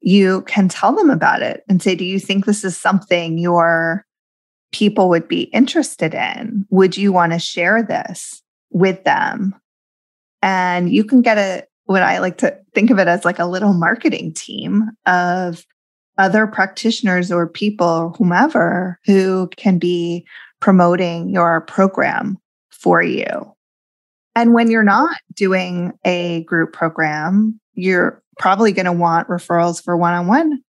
you 0.00 0.42
can 0.42 0.68
tell 0.68 0.94
them 0.94 1.10
about 1.10 1.42
it 1.42 1.64
and 1.68 1.82
say, 1.82 1.94
Do 1.94 2.04
you 2.04 2.20
think 2.20 2.46
this 2.46 2.64
is 2.64 2.76
something 2.76 3.36
your 3.36 4.06
people 4.72 5.08
would 5.08 5.26
be 5.26 5.42
interested 5.44 6.14
in? 6.14 6.64
Would 6.70 6.96
you 6.96 7.12
want 7.12 7.32
to 7.32 7.38
share 7.38 7.82
this 7.82 8.40
with 8.70 9.02
them? 9.04 9.54
And 10.40 10.90
you 10.90 11.04
can 11.04 11.20
get 11.20 11.36
a 11.36 11.66
what 11.86 12.02
I 12.02 12.18
like 12.18 12.38
to 12.38 12.56
think 12.72 12.90
of 12.90 13.00
it 13.00 13.08
as 13.08 13.24
like 13.24 13.40
a 13.40 13.46
little 13.46 13.72
marketing 13.72 14.32
team 14.32 14.90
of 15.06 15.66
other 16.20 16.46
practitioners 16.46 17.32
or 17.32 17.48
people 17.48 18.14
whomever 18.18 19.00
who 19.06 19.48
can 19.56 19.78
be 19.78 20.24
promoting 20.60 21.30
your 21.30 21.62
program 21.62 22.38
for 22.70 23.02
you. 23.02 23.26
And 24.36 24.52
when 24.52 24.70
you're 24.70 24.82
not 24.82 25.16
doing 25.34 25.92
a 26.04 26.44
group 26.44 26.74
program, 26.74 27.58
you're 27.74 28.22
probably 28.38 28.70
going 28.70 28.86
to 28.86 28.92
want 28.92 29.28
referrals 29.28 29.82
for 29.82 29.96
one 29.96 30.12
on 30.12 30.26
one 30.26 30.62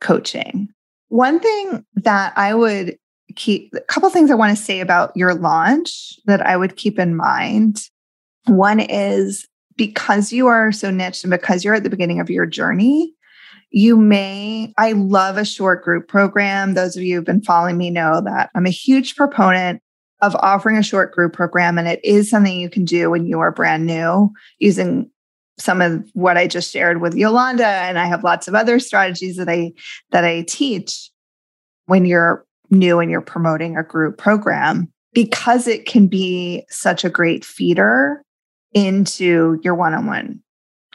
coaching. 0.00 0.68
One 1.08 1.40
thing 1.40 1.84
that 1.94 2.34
I 2.36 2.54
would 2.54 2.98
keep, 3.36 3.72
a 3.74 3.80
couple 3.80 4.10
things 4.10 4.30
I 4.30 4.34
want 4.34 4.56
to 4.56 4.62
say 4.62 4.80
about 4.80 5.16
your 5.16 5.34
launch 5.34 6.18
that 6.26 6.44
I 6.46 6.56
would 6.56 6.76
keep 6.76 6.98
in 6.98 7.16
mind. 7.16 7.80
One 8.46 8.80
is 8.80 9.46
because 9.76 10.30
you 10.30 10.46
are 10.46 10.72
so 10.72 10.90
niche 10.90 11.24
and 11.24 11.30
because 11.30 11.64
you're 11.64 11.74
at 11.74 11.84
the 11.84 11.90
beginning 11.90 12.20
of 12.20 12.30
your 12.30 12.46
journey, 12.46 13.14
you 13.70 13.96
may, 13.96 14.74
I 14.78 14.92
love 14.92 15.36
a 15.36 15.44
short 15.44 15.84
group 15.84 16.08
program. 16.08 16.74
Those 16.74 16.96
of 16.96 17.02
you 17.02 17.16
who've 17.16 17.24
been 17.24 17.42
following 17.42 17.78
me 17.78 17.90
know 17.90 18.20
that 18.24 18.50
I'm 18.54 18.66
a 18.66 18.70
huge 18.70 19.16
proponent 19.16 19.80
of 20.22 20.36
offering 20.36 20.76
a 20.76 20.82
short 20.82 21.12
group 21.12 21.32
program. 21.32 21.78
And 21.78 21.88
it 21.88 22.00
is 22.04 22.28
something 22.28 22.58
you 22.58 22.68
can 22.68 22.84
do 22.84 23.10
when 23.10 23.26
you 23.26 23.40
are 23.40 23.52
brand 23.52 23.86
new 23.86 24.30
using 24.58 25.10
some 25.58 25.80
of 25.80 26.08
what 26.14 26.36
I 26.36 26.46
just 26.46 26.72
shared 26.72 27.00
with 27.00 27.14
Yolanda. 27.14 27.66
And 27.66 27.98
I 27.98 28.06
have 28.06 28.24
lots 28.24 28.48
of 28.48 28.54
other 28.54 28.80
strategies 28.80 29.36
that 29.36 29.48
I 29.48 29.72
that 30.10 30.24
I 30.24 30.42
teach 30.42 31.10
when 31.86 32.04
you're 32.04 32.44
new 32.70 32.98
and 32.98 33.10
you're 33.10 33.20
promoting 33.20 33.76
a 33.76 33.82
group 33.82 34.18
program 34.18 34.92
because 35.12 35.66
it 35.66 35.86
can 35.86 36.06
be 36.06 36.64
such 36.68 37.04
a 37.04 37.10
great 37.10 37.44
feeder 37.44 38.22
into 38.72 39.58
your 39.62 39.74
one-on-one 39.74 40.40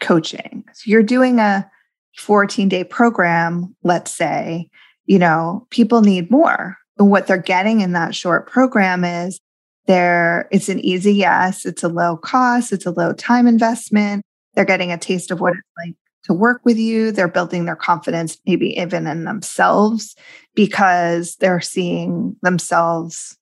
coaching. 0.01 0.63
So 0.73 0.83
you're 0.85 1.03
doing 1.03 1.39
a 1.39 1.69
14 2.17 2.69
day 2.69 2.83
program, 2.83 3.75
let's 3.83 4.11
say, 4.11 4.69
you 5.05 5.19
know, 5.19 5.67
people 5.69 6.01
need 6.01 6.31
more. 6.31 6.77
What 6.97 7.27
they're 7.27 7.37
getting 7.37 7.81
in 7.81 7.91
that 7.93 8.15
short 8.15 8.49
program 8.49 9.03
is 9.03 9.39
there 9.87 10.47
it's 10.51 10.69
an 10.69 10.79
easy 10.79 11.13
yes 11.13 11.63
it's 11.63 11.83
a 11.83 11.87
low 11.87 12.17
cost 12.17 12.71
it's 12.71 12.85
a 12.85 12.91
low 12.91 13.13
time 13.13 13.47
investment. 13.47 14.23
They're 14.53 14.65
getting 14.65 14.91
a 14.91 14.97
taste 14.97 15.31
of 15.31 15.41
what 15.41 15.53
it's 15.53 15.67
like 15.77 15.95
to 16.23 16.33
work 16.33 16.61
with 16.63 16.77
you. 16.77 17.11
They're 17.11 17.27
building 17.27 17.65
their 17.65 17.75
confidence 17.75 18.37
maybe 18.45 18.79
even 18.79 19.05
in 19.07 19.25
themselves 19.25 20.15
because 20.55 21.35
they're 21.35 21.61
seeing 21.61 22.35
themselves 22.41 23.37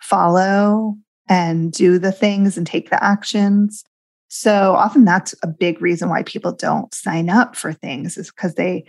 follow 0.00 0.96
and 1.28 1.72
do 1.72 1.98
the 1.98 2.12
things 2.12 2.56
and 2.56 2.66
take 2.66 2.90
the 2.90 3.02
actions 3.02 3.84
so 4.28 4.74
often 4.74 5.04
that's 5.04 5.34
a 5.42 5.46
big 5.46 5.80
reason 5.80 6.08
why 6.08 6.22
people 6.22 6.52
don't 6.52 6.92
sign 6.94 7.30
up 7.30 7.56
for 7.56 7.72
things 7.72 8.16
is 8.16 8.30
because 8.30 8.54
they 8.54 8.84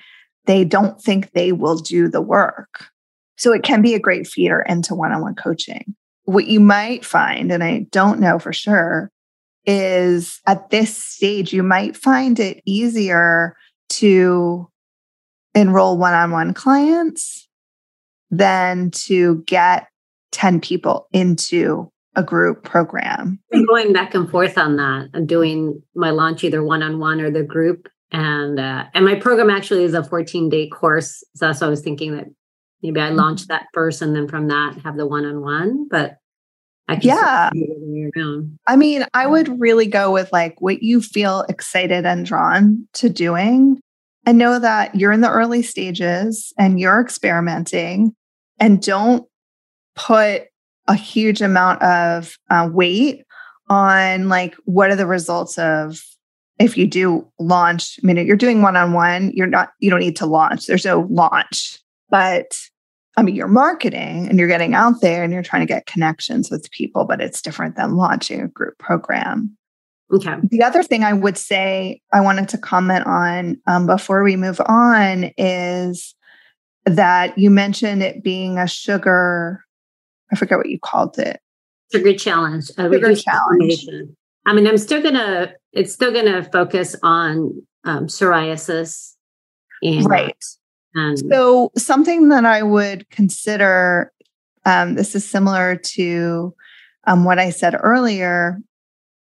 they 0.45 0.63
don't 0.63 1.01
think 1.01 1.31
they 1.31 1.51
will 1.51 1.77
do 1.77 2.07
the 2.07 2.21
work 2.21 2.85
so 3.37 3.53
it 3.53 3.63
can 3.63 3.81
be 3.81 3.93
a 3.93 3.99
great 3.99 4.27
feeder 4.27 4.61
into 4.61 4.95
one 4.95 5.11
on 5.11 5.21
one 5.21 5.35
coaching. 5.35 5.95
What 6.23 6.47
you 6.47 6.59
might 6.59 7.05
find, 7.05 7.51
and 7.51 7.63
I 7.63 7.85
don't 7.91 8.19
know 8.19 8.39
for 8.39 8.51
sure, 8.51 9.11
is 9.65 10.41
at 10.47 10.69
this 10.69 11.01
stage, 11.01 11.53
you 11.53 11.63
might 11.63 11.95
find 11.95 12.39
it 12.39 12.61
easier 12.65 13.55
to 13.89 14.67
enroll 15.53 15.97
one 15.97 16.13
on 16.13 16.31
one 16.31 16.53
clients 16.53 17.47
than 18.31 18.91
to 18.91 19.43
get 19.45 19.87
10 20.31 20.59
people 20.59 21.07
into 21.13 21.91
a 22.17 22.23
group 22.23 22.63
program. 22.63 23.39
I'm 23.53 23.65
going 23.65 23.93
back 23.93 24.15
and 24.15 24.29
forth 24.29 24.57
on 24.57 24.75
that. 24.77 25.09
I'm 25.13 25.27
doing 25.27 25.81
my 25.95 26.09
launch 26.09 26.43
either 26.43 26.63
one 26.63 26.81
on 26.81 26.99
one 26.99 27.21
or 27.21 27.29
the 27.29 27.43
group. 27.43 27.87
And 28.11 28.59
uh, 28.59 28.85
and 28.93 29.05
my 29.05 29.15
program 29.15 29.49
actually 29.49 29.83
is 29.83 29.93
a 29.93 30.03
14 30.03 30.49
day 30.49 30.67
course. 30.67 31.23
So 31.35 31.45
that's 31.45 31.61
why 31.61 31.67
I 31.67 31.69
was 31.69 31.81
thinking 31.81 32.15
that 32.15 32.25
maybe 32.81 32.99
I 32.99 33.09
launch 33.09 33.41
mm-hmm. 33.41 33.53
that 33.53 33.67
first 33.73 34.01
and 34.01 34.15
then 34.15 34.27
from 34.27 34.47
that 34.47 34.79
have 34.83 34.97
the 34.97 35.05
one 35.05 35.25
on 35.25 35.41
one. 35.41 35.87
But 35.89 36.17
I 36.87 36.97
yeah. 37.01 37.49
I 38.65 38.75
mean, 38.75 39.05
I 39.13 39.27
would 39.27 39.59
really 39.59 39.87
go 39.87 40.11
with 40.11 40.31
like 40.31 40.59
what 40.59 40.81
you 40.81 41.01
feel 41.01 41.45
excited 41.49 42.05
and 42.05 42.25
drawn 42.25 42.87
to 42.93 43.09
doing. 43.09 43.79
And 44.25 44.37
know 44.37 44.59
that 44.59 44.95
you're 44.95 45.13
in 45.13 45.21
the 45.21 45.31
early 45.31 45.61
stages 45.61 46.51
and 46.57 46.81
you're 46.81 46.99
experimenting 46.99 48.13
and 48.59 48.81
don't 48.81 49.25
put 49.95 50.47
a 50.87 50.95
huge 50.95 51.41
amount 51.41 51.81
of 51.81 52.37
uh, 52.49 52.69
weight 52.71 53.23
on 53.69 54.29
like 54.29 54.55
what 54.65 54.89
are 54.89 54.95
the 54.95 55.07
results 55.07 55.57
of 55.57 56.01
if 56.59 56.77
you 56.77 56.87
do 56.87 57.27
launch 57.39 57.99
i 58.01 58.07
mean 58.07 58.25
you're 58.25 58.35
doing 58.35 58.61
one-on-one 58.61 59.31
you're 59.33 59.47
not 59.47 59.73
you 59.79 59.89
don't 59.89 59.99
need 59.99 60.15
to 60.15 60.25
launch 60.25 60.65
there's 60.65 60.85
no 60.85 61.07
launch 61.09 61.79
but 62.09 62.57
I 63.17 63.23
mean, 63.23 63.35
you're 63.35 63.47
marketing 63.47 64.27
and 64.29 64.37
you're 64.37 64.47
getting 64.47 64.75
out 64.75 65.01
there 65.01 65.23
and 65.23 65.33
you're 65.33 65.41
trying 65.41 65.63
to 65.63 65.73
get 65.73 65.87
connections 65.87 66.51
with 66.51 66.69
people, 66.69 67.03
but 67.03 67.19
it's 67.19 67.41
different 67.41 67.75
than 67.75 67.95
launching 67.95 68.41
a 68.41 68.47
group 68.47 68.77
program. 68.77 69.57
Okay. 70.13 70.35
The 70.43 70.63
other 70.63 70.83
thing 70.83 71.03
I 71.03 71.13
would 71.13 71.37
say 71.37 71.99
I 72.13 72.21
wanted 72.21 72.47
to 72.49 72.57
comment 72.59 73.07
on 73.07 73.57
um, 73.65 73.87
before 73.87 74.23
we 74.23 74.35
move 74.35 74.61
on 74.67 75.31
is 75.37 76.15
that 76.85 77.37
you 77.37 77.49
mentioned 77.49 78.03
it 78.03 78.23
being 78.23 78.59
a 78.59 78.67
sugar, 78.67 79.65
I 80.31 80.35
forget 80.35 80.57
what 80.57 80.69
you 80.69 80.79
called 80.79 81.17
it. 81.19 81.39
Sugar 81.91 82.13
challenge. 82.15 82.67
Sugar 82.75 83.15
challenge. 83.15 83.85
I 84.45 84.53
mean, 84.53 84.67
I'm 84.67 84.77
still 84.77 85.01
gonna. 85.01 85.53
It's 85.73 85.93
still 85.93 86.11
gonna 86.11 86.43
focus 86.43 86.95
on 87.03 87.65
um, 87.83 88.07
psoriasis. 88.07 89.13
And 89.81 90.09
right. 90.09 90.45
And 90.95 91.19
so, 91.19 91.71
something 91.77 92.29
that 92.29 92.45
I 92.45 92.63
would 92.63 93.09
consider 93.09 94.11
um, 94.67 94.95
this 94.95 95.15
is 95.15 95.25
similar 95.25 95.77
to 95.77 96.53
um, 97.05 97.23
what 97.23 97.39
I 97.39 97.51
said 97.51 97.73
earlier 97.79 98.59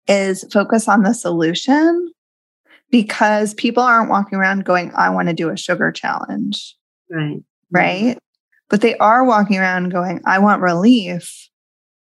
is 0.08 0.44
focus 0.52 0.88
on 0.88 1.04
the 1.04 1.14
solution 1.14 2.12
because 2.90 3.54
people 3.54 3.84
aren't 3.84 4.10
walking 4.10 4.40
around 4.40 4.66
going, 4.66 4.92
I 4.96 5.12
want 5.12 5.28
to 5.28 5.36
do 5.36 5.50
a 5.50 5.58
sugar 5.58 5.92
challenge. 5.92 6.76
Right. 7.12 7.44
Right. 7.72 8.18
But 8.70 8.82
they 8.82 8.96
are 8.98 9.26
walking 9.26 9.58
around 9.58 9.90
going, 9.90 10.22
I 10.26 10.40
want 10.40 10.62
relief 10.62 11.50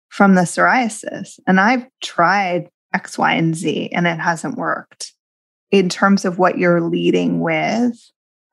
from 0.08 0.34
the 0.34 0.42
psoriasis. 0.42 1.38
And 1.46 1.60
I've 1.60 1.86
tried 2.02 2.68
X, 2.92 3.16
Y, 3.16 3.32
and 3.32 3.54
Z, 3.54 3.90
and 3.92 4.06
it 4.06 4.18
hasn't 4.18 4.56
worked. 4.56 5.12
In 5.70 5.88
terms 5.88 6.24
of 6.24 6.38
what 6.38 6.58
you're 6.58 6.80
leading 6.80 7.40
with, 7.40 7.96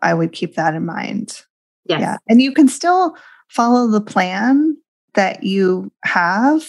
I 0.01 0.13
would 0.13 0.32
keep 0.32 0.56
that 0.56 0.75
in 0.75 0.86
mind. 0.86 1.42
Yes. 1.86 2.01
Yeah. 2.01 2.18
And 2.27 2.42
you 2.42 2.54
can 2.54 2.68
still 2.68 3.16
follow 3.48 3.88
the 3.88 4.01
plan 4.01 4.77
that 5.16 5.44
you 5.44 5.92
have, 6.04 6.68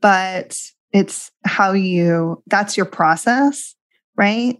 but 0.00 0.58
it's 0.92 1.30
how 1.44 1.72
you, 1.72 2.42
that's 2.46 2.76
your 2.76 2.86
process, 2.86 3.74
right? 4.16 4.58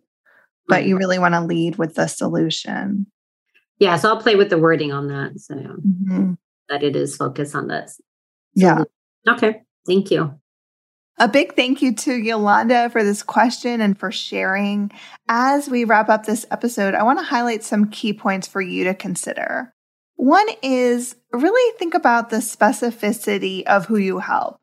But 0.69 0.85
you 0.85 0.99
really 0.99 1.19
want 1.19 1.35
to 1.35 1.41
lead 1.41 1.77
with 1.77 1.95
the 1.95 2.07
solution. 2.07 3.07
Yeah. 3.83 3.97
So 3.97 4.11
I'll 4.11 4.23
play 4.23 4.37
with 4.37 4.49
the 4.49 4.59
wording 4.59 4.93
on 4.93 5.09
that. 5.09 5.41
So 5.41 5.57
mm-hmm. 5.57 6.35
that 6.69 6.85
it 6.85 6.95
is 6.95 7.17
focused 7.17 7.57
on 7.57 7.67
this. 7.67 7.97
So, 8.57 8.63
yeah. 8.65 8.85
Okay. 9.29 9.63
Thank 9.89 10.13
you. 10.13 10.39
A 11.19 11.27
big 11.27 11.57
thank 11.57 11.83
you 11.83 11.93
to 11.97 12.15
Yolanda 12.15 12.91
for 12.91 13.03
this 13.03 13.25
question 13.25 13.81
and 13.81 13.99
for 13.99 14.13
sharing. 14.13 14.93
As 15.29 15.69
we 15.69 15.85
wrap 15.85 16.09
up 16.09 16.27
this 16.27 16.47
episode, 16.53 16.95
I 16.95 17.03
want 17.03 17.19
to 17.19 17.25
highlight 17.25 17.65
some 17.65 17.91
key 17.91 18.13
points 18.13 18.47
for 18.47 18.61
you 18.61 18.85
to 18.85 18.95
consider. 18.95 19.75
One 20.15 20.47
is 20.63 21.17
really 21.33 21.77
think 21.77 21.95
about 21.95 22.31
the 22.31 22.37
specificity 22.37 23.65
of 23.65 23.87
who 23.87 23.97
you 23.97 24.21
help. 24.21 24.61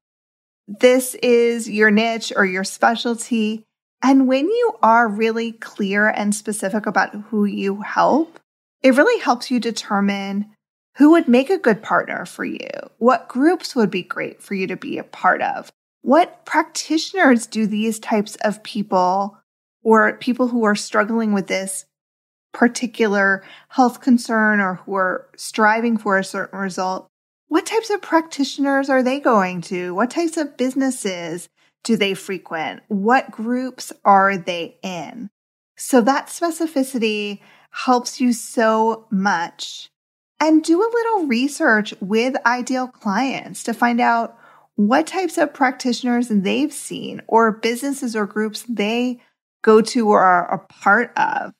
this 0.79 1.15
is 1.15 1.67
your 1.69 1.91
niche 1.91 2.31
or 2.35 2.45
your 2.45 2.63
specialty. 2.63 3.63
And 4.03 4.27
when 4.27 4.45
you 4.45 4.77
are 4.81 5.09
really 5.09 5.53
clear 5.53 6.07
and 6.07 6.33
specific 6.33 6.85
about 6.85 7.13
who 7.15 7.45
you 7.45 7.81
help, 7.81 8.39
it 8.81 8.95
really 8.95 9.21
helps 9.21 9.51
you 9.51 9.59
determine 9.59 10.51
who 10.97 11.11
would 11.11 11.27
make 11.27 11.49
a 11.49 11.57
good 11.57 11.81
partner 11.81 12.25
for 12.25 12.43
you, 12.43 12.69
what 12.97 13.27
groups 13.27 13.75
would 13.75 13.89
be 13.89 14.03
great 14.03 14.41
for 14.41 14.53
you 14.53 14.67
to 14.67 14.75
be 14.75 14.97
a 14.97 15.03
part 15.03 15.41
of, 15.41 15.71
what 16.01 16.45
practitioners 16.45 17.47
do 17.47 17.65
these 17.65 17.99
types 17.99 18.35
of 18.41 18.63
people 18.63 19.37
or 19.83 20.17
people 20.17 20.49
who 20.49 20.63
are 20.63 20.75
struggling 20.75 21.33
with 21.33 21.47
this 21.47 21.85
particular 22.53 23.43
health 23.69 24.01
concern 24.01 24.59
or 24.59 24.75
who 24.75 24.95
are 24.95 25.29
striving 25.37 25.97
for 25.97 26.17
a 26.17 26.23
certain 26.23 26.59
result, 26.59 27.07
what 27.47 27.65
types 27.65 27.89
of 27.89 28.01
practitioners 28.01 28.89
are 28.89 29.03
they 29.03 29.19
going 29.19 29.61
to? 29.61 29.93
What 29.95 30.11
types 30.11 30.37
of 30.37 30.57
businesses 30.57 31.49
do 31.83 31.95
they 31.95 32.13
frequent? 32.13 32.81
What 32.87 33.31
groups 33.31 33.91
are 34.03 34.37
they 34.37 34.77
in? 34.83 35.29
So 35.77 36.01
that 36.01 36.27
specificity 36.27 37.39
helps 37.71 38.19
you 38.19 38.33
so 38.33 39.05
much. 39.09 39.89
And 40.41 40.63
do 40.63 40.81
a 40.81 40.93
little 40.93 41.27
research 41.27 41.93
with 41.99 42.35
ideal 42.45 42.87
clients 42.87 43.63
to 43.63 43.73
find 43.73 43.99
out 43.99 44.37
what 44.75 45.05
types 45.05 45.37
of 45.37 45.53
practitioners 45.53 46.29
they've 46.29 46.71
seen 46.71 47.21
or 47.27 47.51
businesses 47.51 48.15
or 48.15 48.25
groups 48.25 48.63
they 48.69 49.19
go 49.61 49.81
to 49.81 50.07
or 50.07 50.21
are 50.21 50.53
a 50.53 50.59
part 50.59 51.11
of. 51.17 51.53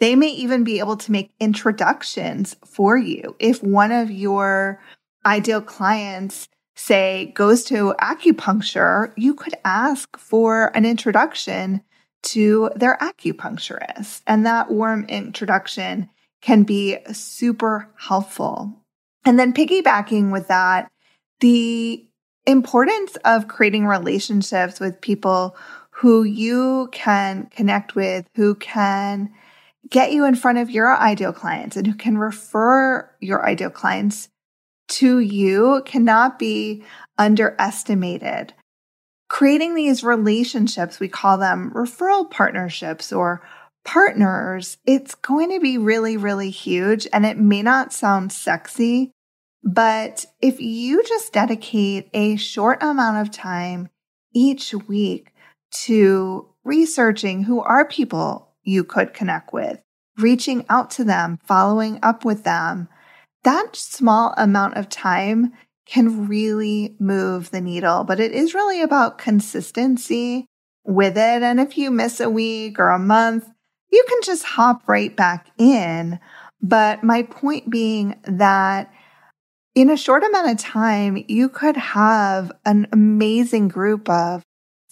They 0.00 0.16
may 0.16 0.30
even 0.30 0.64
be 0.64 0.80
able 0.80 0.96
to 0.96 1.12
make 1.12 1.30
introductions 1.38 2.56
for 2.66 2.96
you. 2.96 3.36
If 3.38 3.62
one 3.62 3.92
of 3.92 4.10
your 4.10 4.80
ideal 5.24 5.60
clients, 5.60 6.48
say, 6.74 7.32
goes 7.36 7.62
to 7.66 7.94
acupuncture, 8.00 9.12
you 9.16 9.34
could 9.34 9.54
ask 9.64 10.18
for 10.18 10.76
an 10.76 10.84
introduction 10.84 11.82
to 12.24 12.70
their 12.74 12.98
acupuncturist. 13.00 14.22
And 14.26 14.44
that 14.46 14.70
warm 14.70 15.04
introduction 15.06 16.08
can 16.42 16.62
be 16.64 16.98
super 17.12 17.88
helpful. 17.96 18.72
And 19.24 19.38
then 19.38 19.52
piggybacking 19.54 20.30
with 20.30 20.48
that, 20.48 20.90
the 21.40 22.04
importance 22.46 23.16
of 23.24 23.48
creating 23.48 23.86
relationships 23.86 24.80
with 24.80 25.00
people 25.00 25.56
who 25.90 26.24
you 26.24 26.88
can 26.92 27.46
connect 27.46 27.94
with, 27.94 28.26
who 28.34 28.54
can 28.56 29.32
get 29.88 30.12
you 30.12 30.24
in 30.24 30.34
front 30.34 30.58
of 30.58 30.70
your 30.70 30.96
ideal 30.96 31.32
clients 31.32 31.76
and 31.76 31.86
who 31.86 31.94
can 31.94 32.18
refer 32.18 33.10
your 33.20 33.46
ideal 33.46 33.70
clients 33.70 34.28
to 34.88 35.18
you 35.20 35.82
cannot 35.86 36.38
be 36.38 36.82
underestimated. 37.16 38.52
Creating 39.34 39.74
these 39.74 40.04
relationships, 40.04 41.00
we 41.00 41.08
call 41.08 41.38
them 41.38 41.72
referral 41.74 42.30
partnerships 42.30 43.12
or 43.12 43.42
partners, 43.84 44.78
it's 44.86 45.16
going 45.16 45.50
to 45.50 45.58
be 45.58 45.76
really, 45.76 46.16
really 46.16 46.50
huge. 46.50 47.08
And 47.12 47.26
it 47.26 47.36
may 47.36 47.60
not 47.60 47.92
sound 47.92 48.30
sexy, 48.30 49.10
but 49.64 50.24
if 50.40 50.60
you 50.60 51.02
just 51.02 51.32
dedicate 51.32 52.10
a 52.14 52.36
short 52.36 52.80
amount 52.80 53.26
of 53.26 53.34
time 53.34 53.88
each 54.32 54.72
week 54.72 55.32
to 55.86 56.48
researching 56.62 57.42
who 57.42 57.60
are 57.60 57.88
people 57.88 58.54
you 58.62 58.84
could 58.84 59.14
connect 59.14 59.52
with, 59.52 59.82
reaching 60.16 60.64
out 60.68 60.92
to 60.92 61.02
them, 61.02 61.40
following 61.42 61.98
up 62.04 62.24
with 62.24 62.44
them, 62.44 62.88
that 63.42 63.74
small 63.74 64.32
amount 64.36 64.76
of 64.76 64.88
time 64.88 65.52
can 65.86 66.28
really 66.28 66.96
move 66.98 67.50
the 67.50 67.60
needle. 67.60 68.04
But 68.04 68.20
it 68.20 68.32
is 68.32 68.54
really 68.54 68.82
about 68.82 69.18
consistency 69.18 70.46
with 70.84 71.16
it. 71.16 71.42
And 71.42 71.60
if 71.60 71.76
you 71.76 71.90
miss 71.90 72.20
a 72.20 72.30
week 72.30 72.78
or 72.78 72.90
a 72.90 72.98
month, 72.98 73.48
you 73.90 74.04
can 74.08 74.18
just 74.22 74.44
hop 74.44 74.88
right 74.88 75.14
back 75.14 75.48
in. 75.58 76.18
But 76.60 77.04
my 77.04 77.22
point 77.22 77.70
being 77.70 78.18
that 78.24 78.92
in 79.74 79.90
a 79.90 79.96
short 79.96 80.22
amount 80.22 80.50
of 80.50 80.58
time, 80.58 81.24
you 81.28 81.48
could 81.48 81.76
have 81.76 82.52
an 82.64 82.86
amazing 82.92 83.68
group 83.68 84.08
of 84.08 84.42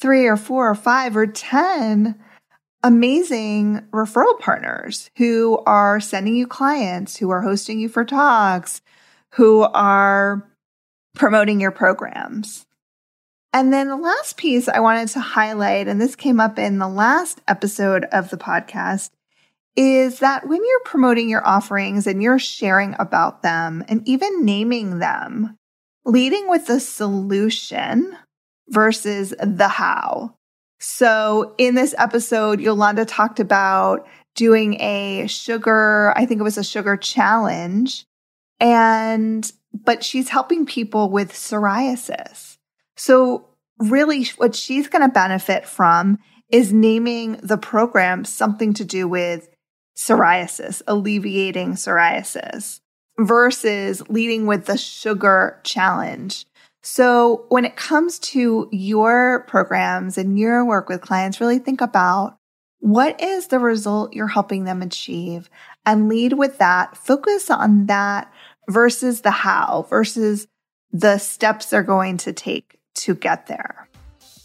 three 0.00 0.26
or 0.26 0.36
four 0.36 0.68
or 0.68 0.74
five 0.74 1.16
or 1.16 1.26
10 1.26 2.18
amazing 2.84 3.80
referral 3.92 4.38
partners 4.40 5.10
who 5.16 5.62
are 5.66 6.00
sending 6.00 6.34
you 6.34 6.46
clients, 6.46 7.16
who 7.16 7.30
are 7.30 7.42
hosting 7.42 7.78
you 7.78 7.88
for 7.88 8.04
talks, 8.04 8.82
who 9.30 9.62
are 9.62 10.48
promoting 11.14 11.60
your 11.60 11.70
programs. 11.70 12.66
And 13.52 13.72
then 13.72 13.88
the 13.88 13.96
last 13.96 14.36
piece 14.38 14.68
I 14.68 14.80
wanted 14.80 15.08
to 15.08 15.20
highlight, 15.20 15.86
and 15.86 16.00
this 16.00 16.16
came 16.16 16.40
up 16.40 16.58
in 16.58 16.78
the 16.78 16.88
last 16.88 17.40
episode 17.46 18.06
of 18.06 18.30
the 18.30 18.38
podcast, 18.38 19.10
is 19.76 20.20
that 20.20 20.48
when 20.48 20.64
you're 20.64 20.80
promoting 20.84 21.28
your 21.28 21.46
offerings 21.46 22.06
and 22.06 22.22
you're 22.22 22.38
sharing 22.38 22.94
about 22.98 23.42
them 23.42 23.84
and 23.88 24.06
even 24.08 24.44
naming 24.44 24.98
them, 24.98 25.56
leading 26.04 26.48
with 26.48 26.66
the 26.66 26.80
solution 26.80 28.16
versus 28.68 29.34
the 29.42 29.68
how. 29.68 30.34
So 30.80 31.54
in 31.58 31.74
this 31.74 31.94
episode, 31.96 32.60
Yolanda 32.60 33.04
talked 33.04 33.38
about 33.38 34.06
doing 34.34 34.80
a 34.80 35.26
sugar, 35.26 36.12
I 36.16 36.26
think 36.26 36.40
it 36.40 36.44
was 36.44 36.58
a 36.58 36.64
sugar 36.64 36.96
challenge. 36.96 38.06
And, 38.60 39.50
but 39.72 40.04
she's 40.04 40.28
helping 40.28 40.66
people 40.66 41.10
with 41.10 41.32
psoriasis. 41.32 42.58
So 42.96 43.48
really 43.78 44.24
what 44.36 44.54
she's 44.54 44.88
going 44.88 45.02
to 45.02 45.08
benefit 45.08 45.66
from 45.66 46.18
is 46.50 46.72
naming 46.72 47.32
the 47.42 47.56
program 47.56 48.24
something 48.24 48.74
to 48.74 48.84
do 48.84 49.08
with 49.08 49.48
psoriasis, 49.96 50.82
alleviating 50.86 51.72
psoriasis 51.72 52.80
versus 53.18 54.02
leading 54.08 54.46
with 54.46 54.66
the 54.66 54.76
sugar 54.76 55.60
challenge. 55.64 56.46
So 56.82 57.46
when 57.48 57.64
it 57.64 57.76
comes 57.76 58.18
to 58.18 58.68
your 58.72 59.44
programs 59.48 60.18
and 60.18 60.38
your 60.38 60.64
work 60.64 60.88
with 60.88 61.00
clients, 61.00 61.40
really 61.40 61.58
think 61.58 61.80
about 61.80 62.36
what 62.80 63.20
is 63.22 63.46
the 63.46 63.60
result 63.60 64.12
you're 64.12 64.26
helping 64.26 64.64
them 64.64 64.82
achieve 64.82 65.48
and 65.86 66.08
lead 66.08 66.32
with 66.32 66.58
that. 66.58 66.96
Focus 66.96 67.50
on 67.50 67.86
that 67.86 68.32
versus 68.68 69.22
the 69.22 69.30
how 69.30 69.86
versus 69.88 70.46
the 70.92 71.18
steps 71.18 71.66
they're 71.66 71.82
going 71.82 72.18
to 72.18 72.32
take 72.32 72.78
to 72.94 73.14
get 73.14 73.46
there. 73.46 73.88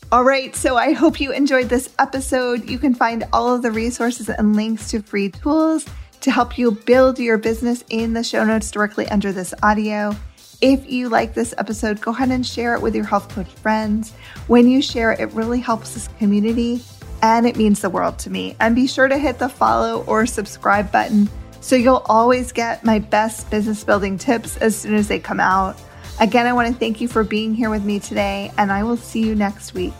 All 0.09 0.23
right, 0.23 0.55
so 0.55 0.77
I 0.77 0.93
hope 0.93 1.19
you 1.19 1.33
enjoyed 1.33 1.67
this 1.67 1.93
episode. 1.99 2.69
You 2.69 2.79
can 2.79 2.95
find 2.95 3.25
all 3.33 3.53
of 3.53 3.61
the 3.61 3.71
resources 3.71 4.29
and 4.29 4.55
links 4.55 4.89
to 4.91 5.01
free 5.01 5.29
tools 5.29 5.85
to 6.21 6.31
help 6.31 6.57
you 6.57 6.71
build 6.71 7.19
your 7.19 7.37
business 7.37 7.83
in 7.89 8.13
the 8.13 8.23
show 8.23 8.45
notes 8.45 8.71
directly 8.71 9.05
under 9.09 9.33
this 9.33 9.53
audio. 9.63 10.15
If 10.61 10.89
you 10.89 11.09
like 11.09 11.33
this 11.33 11.53
episode, 11.57 11.99
go 11.99 12.11
ahead 12.11 12.31
and 12.31 12.45
share 12.45 12.73
it 12.73 12.81
with 12.81 12.95
your 12.95 13.05
health 13.05 13.29
coach 13.29 13.49
friends. 13.49 14.13
When 14.47 14.69
you 14.69 14.81
share 14.81 15.11
it, 15.11 15.19
it 15.19 15.31
really 15.33 15.59
helps 15.59 15.93
this 15.93 16.07
community 16.19 16.81
and 17.21 17.45
it 17.45 17.57
means 17.57 17.81
the 17.81 17.89
world 17.89 18.17
to 18.19 18.29
me. 18.29 18.55
And 18.59 18.75
be 18.75 18.87
sure 18.87 19.07
to 19.07 19.17
hit 19.17 19.39
the 19.39 19.49
follow 19.49 20.03
or 20.05 20.25
subscribe 20.25 20.91
button 20.91 21.29
so 21.67 21.75
you'll 21.75 22.03
always 22.05 22.53
get 22.53 22.85
my 22.85 22.97
best 22.97 23.51
business 23.51 23.83
building 23.83 24.17
tips 24.17 24.55
as 24.55 24.73
soon 24.73 24.93
as 24.93 25.09
they 25.09 25.19
come 25.19 25.41
out. 25.41 25.77
Again, 26.17 26.47
I 26.47 26.53
want 26.53 26.69
to 26.69 26.73
thank 26.73 27.01
you 27.01 27.09
for 27.09 27.25
being 27.25 27.53
here 27.53 27.69
with 27.69 27.83
me 27.83 27.99
today, 27.99 28.53
and 28.57 28.71
I 28.71 28.83
will 28.83 28.95
see 28.95 29.19
you 29.19 29.35
next 29.35 29.73
week. 29.73 29.91